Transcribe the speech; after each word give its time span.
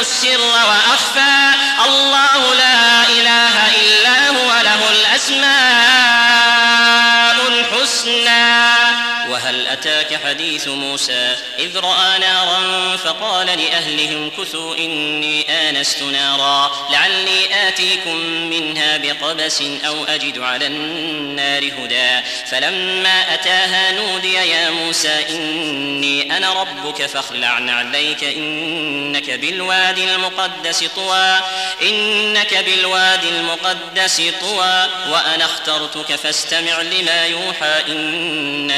السر 0.00 0.40
وأخفى 0.40 1.35
أتاك 9.80 10.20
حديث 10.24 10.68
موسى 10.68 11.36
إذ 11.58 11.76
رأى 11.76 12.18
نارا 12.18 12.96
فقال 12.96 13.46
لأهلهم 13.46 14.30
كثوا 14.30 14.76
إني 14.76 15.68
آنست 15.68 16.02
نارا 16.02 16.70
لعلي 16.90 17.68
آتيكم 17.68 18.16
منها 18.50 18.96
بقبس 18.96 19.62
أو 19.86 20.04
أجد 20.04 20.38
على 20.38 20.66
النار 20.66 21.64
هدى 21.64 22.26
فلما 22.50 23.34
أتاها 23.34 23.92
نودي 23.92 24.34
يا 24.34 24.70
موسى 24.70 25.24
إني 25.30 26.36
أنا 26.36 26.52
ربك 26.52 27.06
فاخلع 27.06 27.48
عليك 27.48 28.24
إنك 28.24 29.30
بالوادي 29.30 30.14
المقدس 30.14 30.84
طوى 30.84 31.40
إنك 31.82 32.54
بالوادي 32.54 33.28
المقدس 33.28 34.22
طوى 34.40 34.88
وأنا 35.08 35.44
اخترتك 35.44 36.16
فاستمع 36.16 36.82
لما 36.82 37.26
يوحى 37.26 37.82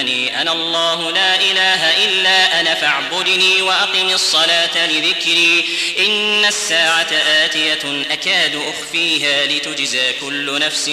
إنني 0.00 0.40
أنا 0.42 0.52
الله 0.52 1.10
لا 1.10 1.34
إله 1.34 2.04
إلا 2.04 2.60
أنا 2.60 2.74
فاعبدني 2.74 3.62
وأقم 3.62 4.08
الصلاة 4.08 4.86
لذكري. 4.86 5.64
إن 5.98 6.44
الساعة 6.44 7.08
آتية 7.44 8.04
أكاد 8.10 8.56
أخفيها 8.56 9.46
لتجزى 9.46 10.12
كل 10.12 10.58
نفس 10.58 10.88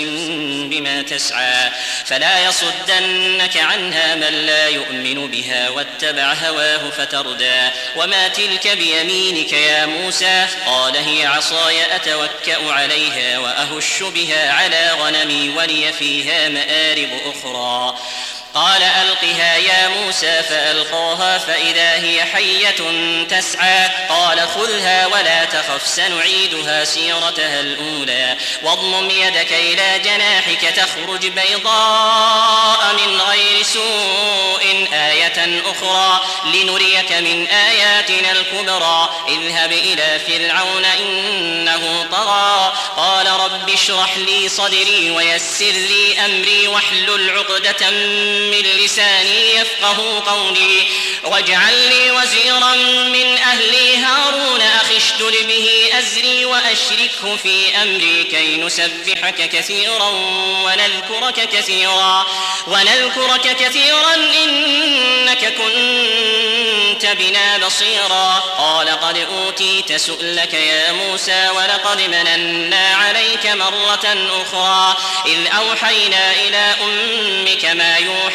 بما 0.70 1.02
تسعى. 1.02 1.72
فلا 2.06 2.46
يصدنك 2.46 3.58
عنها 3.58 4.16
من 4.16 4.46
لا 4.46 4.68
يؤمن 4.68 5.28
بها 5.28 5.70
واتبع 5.70 6.34
هواه 6.34 6.90
فتردى. 6.90 7.70
وما 7.96 8.28
تلك 8.28 8.68
بيمينك 8.68 9.54
يا 9.54 9.86
موسى؟ 9.86 10.48
قال 10.66 10.96
هي 10.98 11.26
عصاي 11.26 11.96
أتوكأ 11.96 12.72
عليها 12.72 13.40
وأهش 13.40 14.04
بها 14.04 14.52
على 14.52 14.92
غنمي 15.00 15.50
ولي 15.50 15.94
فيها 15.94 16.50
مآرب 16.50 17.10
أخرى. 17.26 17.98
قال 18.56 18.84
ألقها 18.84 19.56
يا 19.56 19.88
موسى 19.88 20.44
فألقاها 20.44 21.38
فإذا 21.38 21.94
هي 21.94 22.24
حية 22.24 22.76
تسعى. 23.30 23.90
قال 24.10 24.40
خذها 24.40 25.06
ولا 25.08 25.46
تخف 25.46 25.88
سنعيدها 25.88 26.86
سيرتها 26.86 27.60
الأولى. 27.60 28.38
واضمم 28.64 29.10
يدك 29.10 29.52
إلى 29.52 30.00
جناحك 30.00 30.62
تخرج 30.62 31.28
بيضاء 31.28 32.94
من 32.94 33.22
غير 33.22 33.64
سوء 33.64 34.88
آية 34.94 35.62
أخرى. 35.66 36.22
لنريك 36.46 37.12
من 37.12 37.48
آياتنا 37.48 38.32
الكبرى. 38.32 39.10
اذهب 39.28 39.72
إلى 39.72 40.20
فرعون 40.28 40.86
إنه 40.86 42.08
طغى. 42.12 42.74
قال 42.98 43.28
رب 43.28 43.70
اشرح 43.70 44.18
لي 44.18 44.50
صدري 44.50 45.12
ويسر 45.12 45.72
لي 45.72 46.26
أمري 46.26 46.68
واحلل 46.68 47.30
عقدة 47.30 47.90
من 48.52 48.86
لساني 48.86 49.56
يفقه 49.56 50.24
قولي. 50.26 50.88
واجعل 51.24 51.90
لي 51.90 52.12
وزيرا 52.12 52.76
من 53.06 53.38
أهلي 53.38 53.98
هارون 53.98 54.62
أخي 54.62 54.98
اشدد 54.98 55.48
به 55.48 55.90
أزري 56.00 56.46
وأشركه 56.46 57.36
في 57.44 57.76
أمري 57.82 58.24
كي 58.24 58.58
نسبحك 58.58 59.50
كثيرا 59.50 60.10
ونذكرك 60.64 61.50
كثيرا. 61.50 62.26
ونذكرك 62.68 63.56
كثيرا 63.60 64.16
إنك 64.16 65.54
كنت 65.54 67.06
بنا 67.06 67.58
بصيرا. 67.58 68.40
قال 68.58 68.90
قد 68.90 69.18
أوتيت 69.18 69.94
سؤلك 69.94 70.54
يا 70.54 70.92
موسى 70.92 71.50
ولقد 71.50 72.02
مننا 72.02 72.96
عليك 72.96 73.46
مرة 73.46 74.28
أخرى. 74.42 74.98
إذ 75.26 75.48
أوحينا 75.58 76.32
إلى 76.32 76.76
أمك 76.82 77.66
ما 77.66 77.98
يوحى 77.98 78.35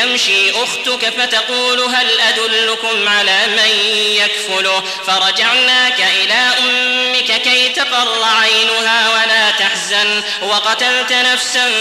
تمشي 0.00 0.50
أختك 0.50 1.12
فتقول 1.18 1.80
هل 1.80 2.20
أدلكم 2.20 3.08
على 3.08 3.46
من 3.46 3.70
يكفله؟ 4.16 4.82
فرجعناك 5.06 6.00
إلى 6.00 6.48
أمك 6.58 7.42
كي 7.42 7.68
تقر 7.68 8.22
عينها 8.22 9.08
ولا 9.08 9.50
تحزن. 9.50 10.22
وقتلت 10.42 11.12
نفسا 11.12 11.72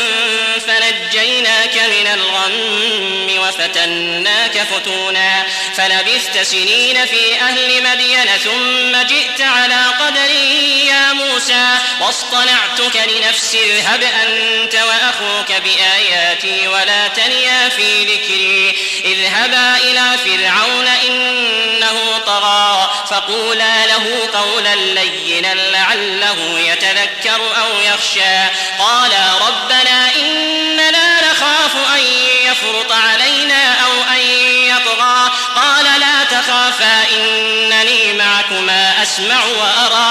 فنجيناك 0.67 1.75
من 1.75 2.07
الغم 2.07 3.39
وفتناك 3.39 4.67
فتونا. 4.71 5.45
فلبثت 5.75 6.41
سنين 6.41 7.05
في 7.05 7.35
أهل 7.41 7.83
مدين 7.83 8.27
ثم 8.43 9.07
جئت 9.07 9.41
على 9.41 9.81
قدر 9.99 10.31
يا 10.85 11.13
موسى. 11.13 11.77
واصطنعتك 12.01 13.01
لنفسي 13.07 13.59
اذهب 13.63 14.03
أنت 14.03 14.75
وأخوك 14.75 15.61
بآياتي 15.63 16.67
ولا 16.67 17.07
تنيا 17.07 17.69
في 17.69 18.08
ذكري 18.13 18.75
اذهبا 19.05 19.77
إلى 19.77 20.17
فرعون 20.25 20.87
إنه 20.87 22.17
طغى 22.25 22.89
فقولا 23.09 23.85
له 23.85 24.29
قولا 24.33 24.75
لينا 24.75 25.53
لعله 25.53 26.59
يتذكر 26.59 27.41
أو 27.61 27.79
يخشى. 27.93 28.37
قالا 28.79 29.47
ربنا 29.47 30.15
إننا 30.15 31.31
نخاف 31.31 31.75
أن 31.95 32.03
يفرط 32.45 32.91
علينا 32.91 33.73
أو 33.85 33.91
أن 34.13 34.21
يطغى. 34.67 35.31
قال 35.55 35.85
لا 35.99 36.23
تخافا 36.23 37.03
إنني 37.15 38.13
معكما 38.13 39.03
أسمع 39.03 39.43
وأرى. 39.45 40.08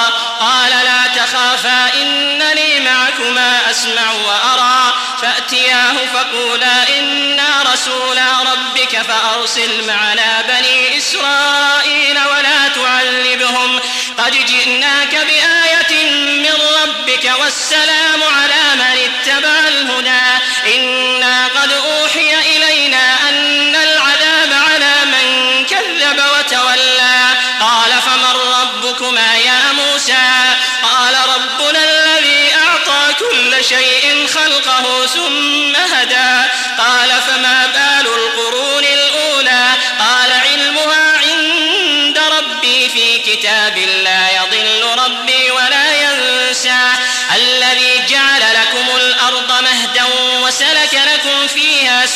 ربك 9.48 9.56
فأرسل 9.56 9.86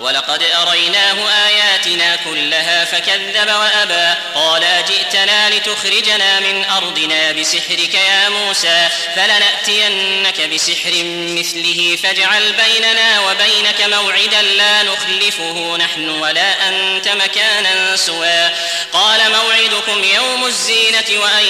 ولقد 0.00 0.42
أريناه 0.42 1.28
آياتنا 1.46 2.16
كلها 2.16 2.84
فكذب 2.84 3.48
وأبى. 3.48 4.20
قالا 4.34 4.80
جئتنا 4.80 5.50
لتخرجنا 5.50 6.40
من 6.40 6.64
أرضنا 6.64 7.32
بسحرك 7.32 7.94
يا 7.94 8.28
موسى 8.28 8.88
فلنأتينك 9.16 10.40
بسحر 10.40 10.92
مثله 11.38 11.98
فاجعل 12.02 12.52
بيننا 12.52 13.20
وبينك 13.20 13.80
موعدا 13.80 14.42
لا 14.42 14.82
نخلفه 14.82 15.76
نحن 15.76 16.08
ولا 16.10 16.68
أنت 16.68 17.08
مكانا 17.08 17.96
سوى. 17.96 18.50
قال 18.92 19.20
موعدكم 19.30 20.04
يوم 20.04 20.46
الزينة 20.46 21.20
وأن 21.22 21.44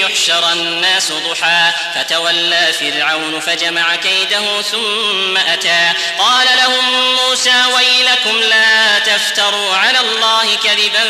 يحشر 0.00 0.52
الناس 0.52 1.12
ضحى. 1.12 1.72
فتولى 1.94 2.72
فرعون 2.72 3.40
فجمع 3.40 3.96
كيده 3.96 4.62
ثم 4.62 5.36
أتى. 5.36 5.92
قال 6.18 6.46
لهم 6.56 7.14
موسى 7.14 7.51
ويلكم 7.74 8.38
لا 8.38 8.98
تفتروا 8.98 9.76
على 9.76 10.00
الله 10.00 10.56
كذبا 10.56 11.04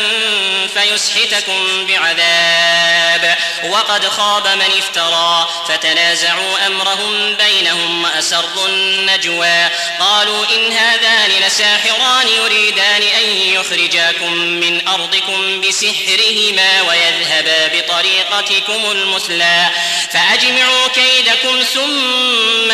فيسحتكم 0.73 1.85
بعذاب. 1.85 3.37
وقد 3.63 4.07
خاب 4.07 4.47
من 4.47 4.77
افترى 4.77 5.49
فتنازعوا 5.67 6.67
أمرهم 6.67 7.35
بينهم 7.35 8.03
وأسروا 8.03 8.67
النجوى. 8.67 9.69
قالوا 9.99 10.45
إن 10.45 10.71
هذان 10.71 11.29
لساحران 11.47 12.27
يريدان 12.27 13.01
أن 13.01 13.29
يخرجاكم 13.29 14.33
من 14.33 14.87
أرضكم 14.87 15.61
بسحرهما 15.61 16.81
ويذهبا 16.81 17.67
بطريقتكم 17.67 18.91
المثلى. 18.91 19.69
فأجمعوا 20.11 20.87
كيدكم 20.87 21.63
ثم 21.73 22.73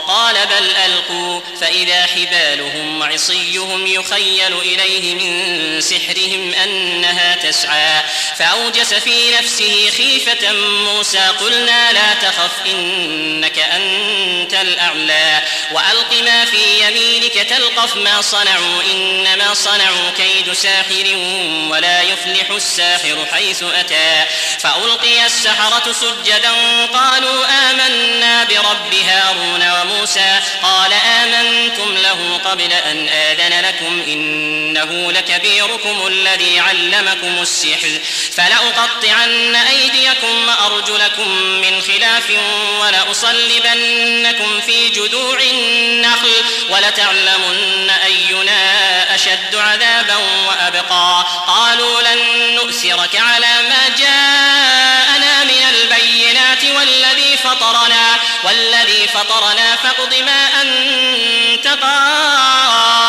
قال 0.11 0.35
بل 0.35 0.75
ألقوا 0.85 1.41
فإذا 1.61 2.05
حبالهم 2.05 3.01
وعصيهم 3.01 3.87
يخيل 3.87 4.59
إليه 4.59 5.15
من 5.15 5.81
سحرهم 5.81 6.53
أنها 6.53 7.35
تسعى. 7.35 8.03
فأوجس 8.37 8.93
في 8.93 9.31
نفسه 9.31 9.89
خيفة 9.97 10.51
موسى 10.53 11.27
قلنا 11.39 11.93
لا 11.93 12.13
تخف 12.13 12.51
إنك 12.65 13.59
أنت 13.59 14.53
الأعلى. 14.53 15.41
وألق 15.71 16.13
ما 16.23 16.45
في 16.45 16.87
يمينك 16.87 17.33
تلقف 17.33 17.95
ما 17.95 18.21
صنعوا 18.21 18.81
إنما 18.91 19.53
صنعوا 19.53 20.11
كيد 20.17 20.53
ساحر 20.53 21.15
ولا 21.69 22.01
يفلح 22.01 22.49
الساحر 22.49 23.25
حيث 23.33 23.63
أتى. 23.63 24.25
فألقي 24.59 25.25
السحرة 25.25 25.91
سجدا 25.91 26.51
قالوا 26.93 27.45
آمنا 27.45 28.43
برب 28.43 28.93
هارون 28.93 29.71
وموسى 29.71 30.00
قال 30.63 30.93
آمنتم 30.93 31.97
له 31.97 32.39
قبل 32.45 32.73
أن 32.73 33.09
آذن 33.09 33.65
لكم 33.65 34.01
إنه 34.07 35.11
لكبيركم 35.11 36.07
الذي 36.07 36.59
علمكم 36.59 37.41
السحر 37.41 37.99
فلأقطعن 38.31 39.55
أيديكم 39.55 40.47
وأرجلكم 40.47 41.31
من 41.41 41.81
خلاف 41.81 42.31
ولأصلبنكم 42.81 44.61
في 44.61 44.89
جذوع 44.89 45.39
النخل 45.41 46.43
ولتعلمن 46.69 47.89
أينا 47.89 49.15
أشد 49.15 49.55
عذابا 49.55 50.15
وأبقى 50.47 51.25
قالوا 51.47 52.01
لن 52.01 52.55
نؤثرك 52.55 53.15
على 53.15 53.69
ما 53.69 53.95
جاءنا 53.97 54.90
فطرنا 59.31 59.75
فاقض 59.75 60.15
ما 60.15 60.61
أنت 60.61 61.67
قاض. 61.67 63.01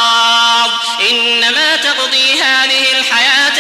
إنما 1.11 1.77
تقضي 1.77 2.43
هذه 2.43 2.93
الحياة 2.99 3.52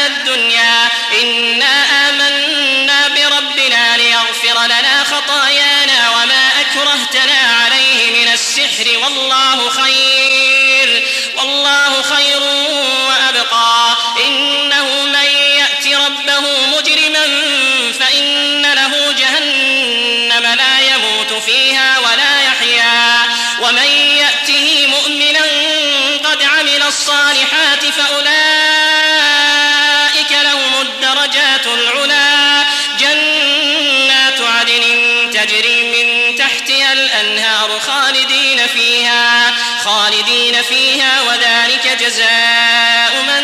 الأنهار 37.22 37.80
خالدين 37.80 38.66
فيها 38.66 39.52
خالدين 39.84 40.62
فيها 40.62 41.22
وذلك 41.22 41.98
جزاء 42.00 43.22
من 43.22 43.42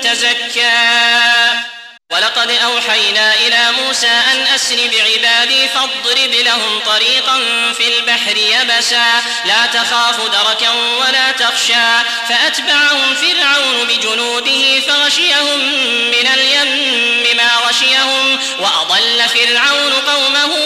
تزكى. 0.00 0.70
ولقد 2.10 2.50
أوحينا 2.50 3.34
إلى 3.34 3.72
موسى 3.72 4.06
أن 4.32 4.46
أسر 4.54 4.76
بعبادي 4.76 5.68
فاضرب 5.68 6.30
لهم 6.30 6.80
طريقا 6.86 7.38
في 7.76 7.98
البحر 7.98 8.36
يبسا. 8.36 9.22
لا 9.44 9.66
تخاف 9.66 10.16
دركا 10.20 10.70
ولا 10.70 11.30
تخشى. 11.32 12.04
فأتبعهم 12.28 13.14
فرعون 13.14 13.86
بجنوده 13.86 14.80
فغشيهم 14.80 15.58
من 16.08 16.26
اليم 16.34 17.36
ما 17.36 17.50
غشيهم 17.68 18.38
وأضل 18.58 19.28
فرعون 19.28 19.92
قومه 19.92 20.63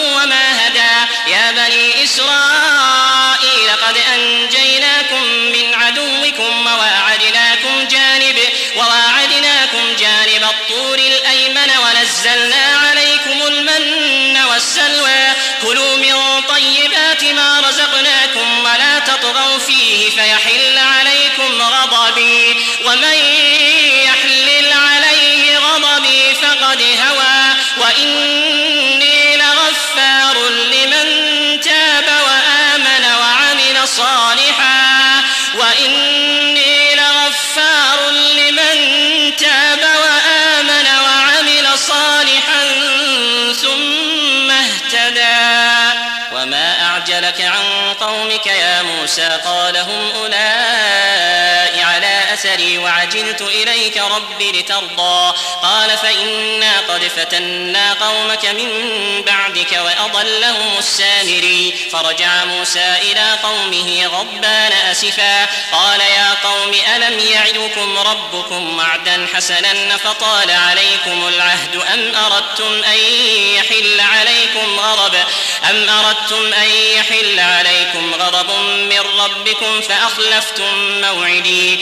موسى 49.09 49.27
قال 49.45 49.77
هم 49.77 50.11
أولئك 50.15 51.08
أثري 52.39 52.77
وعجلت 52.77 53.41
إليك 53.41 53.97
ربي 53.97 54.51
لترضى. 54.51 55.33
قال 55.61 55.97
فإنا 55.97 56.79
قد 56.79 57.11
فتنا 57.17 57.93
قومك 57.93 58.45
من 58.45 58.69
بعدك 59.25 59.71
وأضلهم 59.71 60.77
السامري. 60.77 61.73
فرجع 61.91 62.45
موسى 62.45 62.95
إلى 63.01 63.37
قومه 63.43 64.05
غضبان 64.05 64.71
أسفا. 64.91 65.45
قال 65.71 65.99
يا 65.99 66.33
قوم 66.43 66.75
ألم 66.95 67.19
يعدكم 67.19 67.97
ربكم 67.97 68.77
وعدا 68.77 69.27
حسنا 69.33 69.97
فطال 69.97 70.51
عليكم 70.51 71.27
العهد 71.27 71.75
أم 71.93 72.15
أردتم 72.15 72.83
أن 72.83 72.99
يحل 73.55 73.99
عليكم 73.99 74.79
غضب؟ 74.79 75.15
أم 75.69 75.89
أردتم 75.89 76.53
أن 76.53 76.69
يحل 76.95 77.39
عليكم 77.39 78.13
غضب 78.13 78.51
من 78.69 78.99
ربكم 79.19 79.81
فأخلفتم 79.81 81.01
موعدي. 81.01 81.79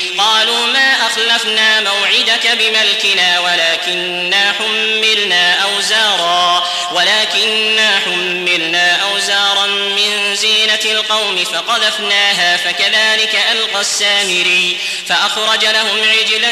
قالوا 0.47 0.67
ما 0.67 1.07
أخلفنا 1.07 1.79
موعدك 1.81 2.47
بملكنا 2.47 3.39
ولكننا 3.39 4.53
حملنا 4.59 5.63
أوزارا 5.63 6.63
ولكننا 6.91 7.99
حملنا 8.05 8.95
أوزارا 8.95 9.65
من 9.67 10.35
زينة 10.35 10.79
القوم 10.85 11.43
فقذفناها 11.43 12.57
فكذلك 12.57 13.39
ألقى 13.51 13.81
السامري 13.81 14.77
فأخرج 15.07 15.65
لهم 15.65 15.99
عجلا 16.03 16.51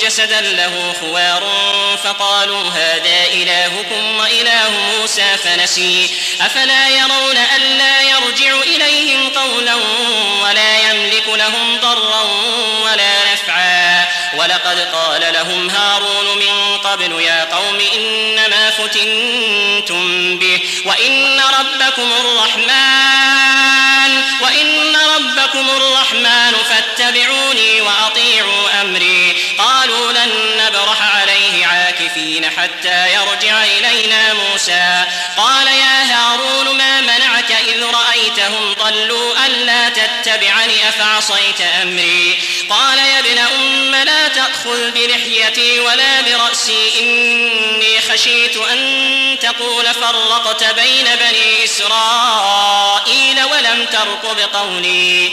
جسدا 0.00 0.40
له 0.40 0.94
خوار 1.00 1.42
فقالوا 2.04 2.68
هذا 2.68 3.24
إلهكم 3.32 4.18
وإله 4.18 4.70
موسى 4.70 5.36
فنسي 5.44 6.10
أفلا 6.40 6.88
يرون 6.88 7.36
ألا 7.56 8.00
يرجع 8.00 8.60
إليهم 8.60 9.28
قولا 9.28 9.74
ولا 10.42 10.90
يملك 10.90 11.28
لهم 11.28 11.76
ضرا 11.80 12.22
ولقد 14.52 14.78
قال 14.94 15.32
لهم 15.32 15.70
هارون 15.70 16.38
من 16.38 16.78
قبل 16.78 17.20
يا 17.20 17.44
قوم 17.44 17.78
إنما 17.94 18.70
فتنتم 18.70 20.38
به 20.38 20.60
وإن 20.84 21.40
ربكم 21.60 22.12
الرحمن 22.20 23.62
وإن 24.40 24.96
ربكم 25.16 25.70
الرحمن 25.70 26.52
فاتبعوني 26.68 27.80
وأطيعوا 27.80 28.80
أمري. 28.80 29.36
قالوا 29.58 30.12
لن 30.12 30.30
نبرح 30.56 31.16
عليه 31.16 31.66
عاكفين 31.66 32.50
حتى 32.50 33.14
يرجع 33.14 33.64
إلينا 33.64 34.34
موسى. 34.34 35.04
قال 35.36 35.66
يا 35.66 36.02
هارون 36.14 36.76
ما 36.76 37.00
منعك 37.00 37.52
إذ 37.68 37.84
رأيتهم 37.84 38.74
ضلوا 38.74 39.46
ألا 39.46 39.88
تتبعني 39.88 40.88
أفعصيت 40.88 41.60
أمري؟ 41.82 42.38
قال 42.70 42.98
يا 42.98 43.18
ابن 43.18 43.38
أم 43.38 43.94
لا 43.94 44.28
تأخذ 44.28 44.90
بلحيتي 44.90 45.80
ولا 45.80 46.20
برأسي 46.20 47.00
إني 47.00 48.00
خشيت 48.00 48.56
أن 48.56 49.38
تقول 49.40 49.84
فرقت 49.94 50.64
بين 50.64 51.04
بني 51.04 51.64
إسرائيل 51.64 53.44
ولم 53.44 53.86
ترقب 53.86 54.38
قولي 54.38 55.32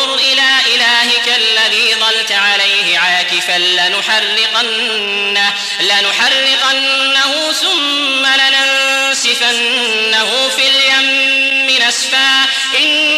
لنحرقنه 4.09 5.53
لنحرقنه 5.79 7.51
ثم 7.51 8.25
لننسفنه 8.41 9.49
في 10.49 10.69
اليم 10.69 11.87
نسفا. 11.87 12.45
إنما 12.77 13.10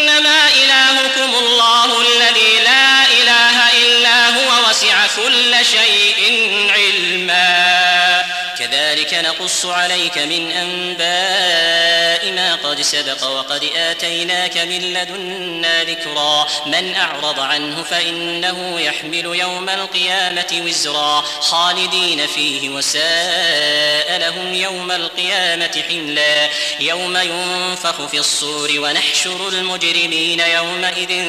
نقص 9.24 9.66
عليك 9.66 10.18
من 10.18 10.50
أنباء 10.50 12.32
ما 12.32 12.54
قد 12.54 12.82
سبق 12.82 13.26
وقد 13.26 13.64
آتيناك 13.76 14.58
من 14.58 14.80
لدنا 14.92 15.84
ذكرا. 15.84 16.46
من 16.66 16.94
أعرض 16.94 17.40
عنه 17.40 17.82
فإنه 17.82 18.80
يحمل 18.80 19.24
يوم 19.24 19.68
القيامة 19.68 20.62
وزرا. 20.66 21.20
خالدين 21.40 22.26
فيه 22.26 22.68
وساء 22.68 24.18
لهم 24.18 24.54
يوم 24.54 24.90
القيامة 24.92 25.82
حملا. 25.88 26.48
يوم 26.80 27.16
ينفخ 27.16 28.06
في 28.06 28.18
الصور 28.18 28.70
ونحشر 28.78 29.48
المجرمين 29.48 30.40
يومئذ 30.40 31.24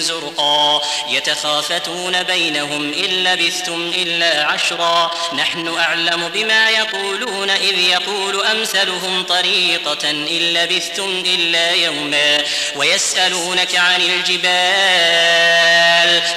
زرقا. 0.00 0.80
يتخافتون 1.08 2.22
بينهم 2.22 2.92
إن 2.92 3.24
لبثتم 3.24 3.92
إلا 3.94 4.44
عشرا. 4.44 5.10
نحن 5.34 5.78
أعلم 5.78 6.28
بما 6.28 6.70
يقولون. 6.70 7.27
إذ 7.60 7.78
يقول 7.78 8.46
أمثلهم 8.46 9.22
طريقة 9.22 10.10
إن 10.10 10.54
لبثتم 10.54 11.22
إلا 11.26 11.70
يوما 11.70 12.38
ويسألونك 12.76 13.76
عن 13.76 14.00
الجبال 14.00 15.38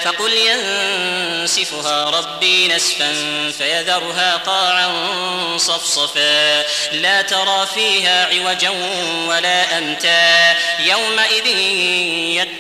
فقل 0.03 0.33
ينسفها 0.33 2.03
ربي 2.03 2.67
نسفا 2.67 3.13
فيذرها 3.57 4.37
قاعا 4.37 4.91
صفصفا 5.57 6.63
لا 6.91 7.21
ترى 7.21 7.67
فيها 7.73 8.25
عوجا 8.25 8.69
ولا 9.27 9.77
أمتا 9.77 10.55
يومئذ 10.79 11.47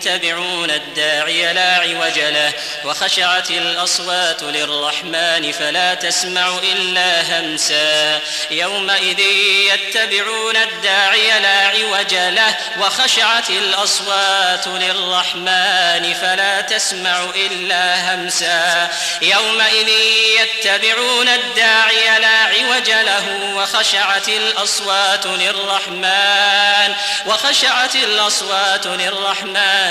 يتبعون 0.05 0.71
الداعي 0.71 1.53
لا 1.53 1.75
عوج 1.75 2.19
له 2.19 2.53
وخشعت 2.85 3.51
الأصوات 3.51 4.43
للرحمن 4.43 5.51
فلا 5.51 5.93
تسمع 5.93 6.59
إلا 6.63 7.39
همسا. 7.39 8.19
يومئذ 8.51 9.19
يتبعون 9.73 10.57
الداعي 10.57 11.39
لا 11.39 11.67
عوج 11.67 12.13
له 12.13 12.55
وخشعت 12.79 13.49
الأصوات 13.49 14.67
للرحمن 14.67 16.13
فلا 16.21 16.61
تسمع 16.61 17.23
إلا 17.35 18.13
همسا. 18.13 18.89
يومئذ 19.21 19.89
يتبعون 20.39 21.27
الداعي 21.27 22.19
لا 22.19 22.37
عوج 22.37 22.89
له 22.89 23.53
وخشعت 23.55 24.27
الأصوات 24.27 25.25
للرحمن 25.25 26.93
وخشعت 27.25 27.95
الأصوات 27.95 28.87
للرحمن 28.87 29.90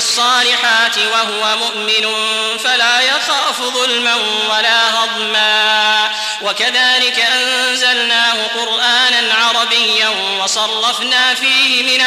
الصالحات 0.00 0.98
وهو 0.98 1.56
مؤمن 1.56 2.16
فلا 2.58 3.00
يخاف 3.00 3.62
ظلما 3.62 4.14
ولا 4.50 4.94
هضما. 4.94 6.10
وكذلك 6.42 7.18
أنزلناه 7.18 8.46
قرآنا 8.46 9.34
عربيا 9.34 10.08
وصرفنا 10.08 11.34
فيه 11.34 11.82
من 11.82 12.06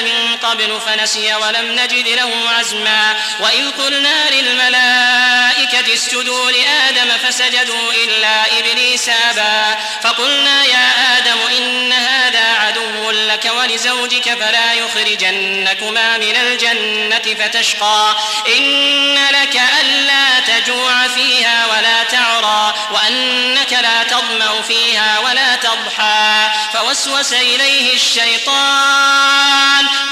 من 0.00 0.36
قبل 0.36 0.80
فنسي 0.86 1.34
ولم 1.34 1.72
نجد 1.72 2.08
له 2.08 2.30
عزما. 2.58 3.16
وإذ 3.40 3.70
قلنا 3.70 4.30
للملائكة 4.30 5.94
اسجدوا 5.94 6.50
لآدم 6.50 7.10
فسجدوا 7.24 7.92
إلا 7.92 8.58
إبليس 8.58 9.08
أبى. 9.08 9.76
فقلنا 10.02 10.64
يا 10.64 11.18
آدم 11.18 11.38
إن 11.58 11.92
هذا 11.92 12.44
عدو 12.58 13.10
لك 13.10 13.50
ولزوجك 13.58 14.34
فلا 14.34 14.72
يخرجنكما 14.72 16.18
من 16.18 16.36
الجنة 16.36 17.34
فتشقى. 17.44 18.16
إن 18.56 19.14
لك 19.14 19.60
ألا 19.80 20.40
تجوع 20.40 21.08
فيها 21.08 21.66
ولا 21.66 22.04
تعرى 22.04 22.74
وأنك 22.92 23.72
لا 23.72 24.02
تظمأ 24.02 24.62
فيها 24.62 25.18
ولا 25.18 25.56
تضحى. 25.56 26.50
فوسوس 26.72 27.32
إليه 27.32 27.94
الشيطان 27.94 29.45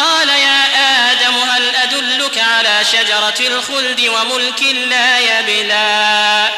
قال 0.00 0.28
يا 0.28 0.64
آدم 1.12 1.34
هل 1.34 1.76
أدلك 1.76 2.38
على 2.38 2.84
شجرة 2.92 3.48
الخلد 3.48 4.00
وملك 4.00 4.62
لا 4.62 5.18
يبلى؟ 5.18 6.48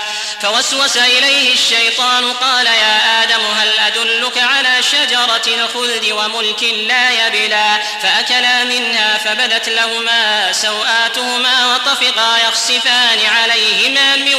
فوسوس 0.43 0.97
إليه 0.97 1.53
الشيطان 1.55 2.33
قال 2.33 2.67
يا 2.67 3.23
آدم 3.23 3.41
هل 3.57 3.79
أدلك 3.79 4.39
شجرة 4.87 5.43
الخلد 5.47 6.13
وملك 6.13 6.63
لا 6.63 7.27
يبلى 7.27 7.79
فأكلا 8.03 8.65
منها 8.65 9.19
فبدت 9.19 9.69
لهما 9.69 10.53
سوآتهما 10.53 11.75
وطفقا 11.75 12.39
يخسفان 12.49 13.19
عليهما 13.27 14.17
من 14.17 14.35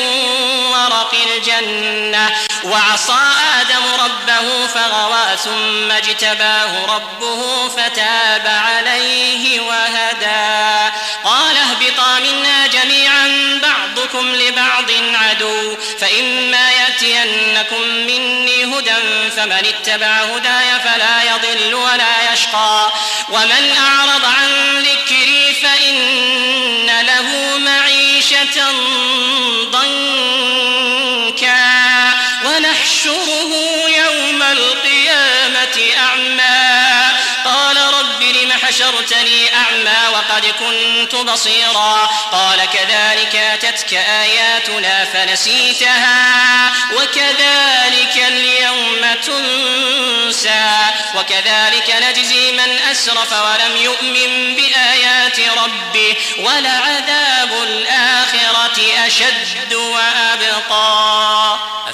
ورق 0.65 1.15
الجنة. 1.35 2.29
وعصى 2.63 3.19
آدم 3.61 3.83
ربه 4.03 4.67
فغوى 4.67 5.37
ثم 5.43 5.91
اجتباه 5.91 6.85
ربه 6.85 7.69
فتاب 7.69 8.47
عليه 8.47 9.59
وهدى. 9.59 10.86
فمن 19.37 19.51
اتبع 19.51 20.07
هداي 20.07 20.79
فلا 20.79 21.23
يضل 21.23 21.75
ولا 21.75 22.33
يشقى. 22.33 22.91
ومن 23.29 23.75
أعرض 23.77 24.25
عن 24.25 24.46
وقد 40.37 40.45
كنت 40.45 41.15
بصيرا. 41.15 42.09
قال 42.31 42.65
كذلك 42.65 43.35
أتتك 43.35 43.93
آياتنا 43.93 45.05
فنسيتها 45.05 46.71
وكذلك 46.93 48.23
اليوم 48.27 49.13
تنسى 49.25 50.75
وكذلك 51.15 51.95
نجزي 52.01 52.51
من 52.51 52.79
أسرف 52.91 53.31
ولم 53.31 53.77
يؤمن 53.77 54.55
بآيات 54.55 55.39
ربه 55.39 56.15
ولعذاب 56.39 57.51
الآخرة 57.63 59.07
أشد 59.07 59.73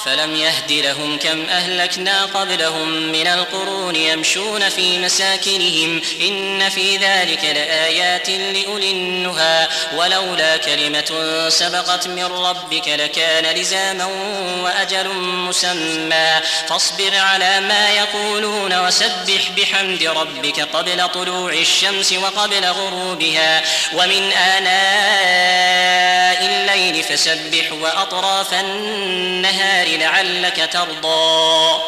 أفلم 0.03 0.35
يهد 0.35 0.71
لهم 0.71 1.19
كم 1.19 1.45
أهلكنا 1.49 2.25
قبلهم 2.25 2.89
من 2.89 3.27
القرون 3.27 3.95
يمشون 3.95 4.69
في 4.69 4.97
مساكنهم 4.97 6.01
إن 6.21 6.69
في 6.69 6.97
ذلك 6.97 7.43
لآيات 7.43 8.29
لأولي 8.29 8.91
النهى 8.91 9.67
ولولا 9.95 10.57
كلمة 10.57 11.49
سبقت 11.49 12.07
من 12.07 12.25
ربك 12.25 12.87
لكان 12.87 13.55
لزاما 13.55 14.05
وأجل 14.61 15.07
مسمى 15.19 16.41
فاصبر 16.67 17.15
على 17.15 17.59
ما 17.59 17.89
يقولون 17.89 18.79
وسبح 18.79 19.51
بحمد 19.57 20.03
ربك 20.03 20.59
قبل 20.59 21.09
طلوع 21.09 21.53
الشمس 21.53 22.13
وقبل 22.13 22.65
غروبها 22.65 23.63
ومن 23.93 24.31
آناء 24.31 25.93
الليل 26.45 27.03
فسبح 27.03 27.71
وأطراف 27.71 28.53
النهار 28.53 29.92
لعلك 29.97 30.69
ترضى. 30.73 31.81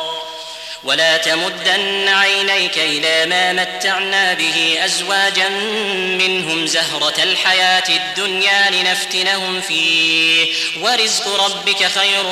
ولا 0.85 1.17
تمدن 1.17 2.07
عينيك 2.07 2.77
إلى 2.77 3.25
ما 3.25 3.53
متعنا 3.53 4.33
به 4.33 4.77
أزواجا 4.85 5.49
منهم 6.19 6.65
زهرة 6.65 7.23
الحياة 7.23 7.83
الدنيا 7.89 8.69
لنفتنهم 8.69 9.61
فيه. 9.61 10.47
ورزق 10.81 11.45
ربك 11.45 11.87
خير 11.87 12.25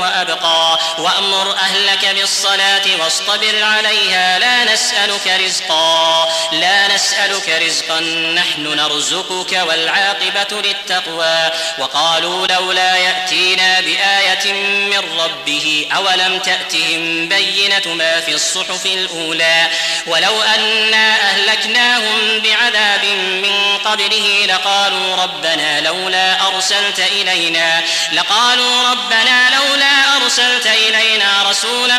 وأبقى. 0.00 0.78
وأمر 0.98 1.52
أهلك 1.52 2.14
بالصلاة 2.14 2.82
واصطبر 3.00 3.62
عليها. 3.62 4.38
لا 4.38 4.72
نسألك 4.72 5.40
رزقا. 5.44 6.28
لا 6.52 6.94
نسألك 6.94 7.48
رزقا. 7.48 8.00
نحن 8.34 8.62
نرزقك 8.62 9.52
والعاقبة 9.68 10.62
للتقوى. 10.62 11.50
وقالوا 11.78 12.46
لولا 12.46 12.96
يأتينا 12.96 13.80
بآية 13.80 14.52
من 14.62 15.20
ربه. 15.20 15.88
أولم 15.96 16.38
تأتهم 16.38 17.28
بينة 17.28 17.67
ما 17.86 18.20
في 18.20 18.34
الصحف 18.34 18.86
الأولى. 18.86 19.68
ولو 20.06 20.42
أنا 20.42 21.30
أهلكناهم 21.30 22.40
بعذاب 22.40 23.04
من 23.42 23.78
قبله 23.84 24.46
لقالوا 24.48 25.16
ربنا 25.16 25.80
لولا 25.80 26.46
أرسلت 26.46 26.98
إلينا 26.98 27.84
لقالوا 28.12 28.90
ربنا 28.90 29.50
لولا 29.56 30.16
أرسلت 30.16 30.66
إلينا 30.66 31.50
رسولا 31.50 31.98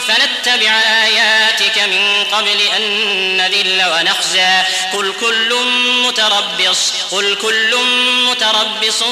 فنتبع 0.00 0.80
آياتك 1.04 1.78
من 1.78 2.24
قبل 2.24 2.60
أن 2.76 2.82
نذل 3.36 3.82
ونخزى. 3.94 4.62
قل 4.92 5.14
كل 5.20 5.54
متربص 6.06 6.92
قل 7.10 7.34
كل 7.34 7.76
متربص 8.30 9.04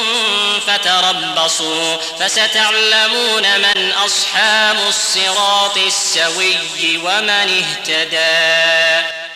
فتربصوا 0.66 1.96
فستعلمون 2.20 3.60
من 3.60 3.92
أصحاب 3.92 4.78
الصراط 4.88 5.78
السوي 5.98 6.96
ومن 6.96 7.30
اهتدى 7.30 9.27